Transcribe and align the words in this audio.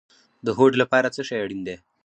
د 0.45 0.47
هوډ 0.57 0.73
لپاره 0.81 1.07
څه 1.15 1.21
شی 1.27 1.35
اړین 1.43 1.61
دی؟ 1.67 1.75